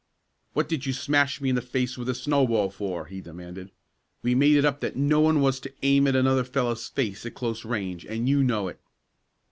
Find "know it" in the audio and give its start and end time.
8.43-8.79